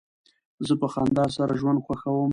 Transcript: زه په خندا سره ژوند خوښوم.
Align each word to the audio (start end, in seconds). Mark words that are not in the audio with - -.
زه 0.67 0.73
په 0.81 0.87
خندا 0.93 1.25
سره 1.37 1.53
ژوند 1.61 1.83
خوښوم. 1.85 2.29